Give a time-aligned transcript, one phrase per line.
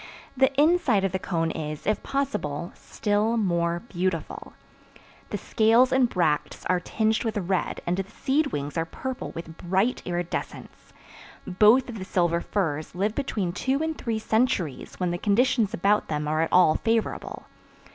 [0.35, 4.53] The inside of the cone is, if possible, still more beautiful.
[5.29, 9.55] The scales and bracts are tinged with red and the seed wings are purple with
[9.59, 10.91] bright iridescence.
[11.45, 16.07] Both of the silver firs live between two and three centuries when the conditions about
[16.07, 17.45] them are at all favorable.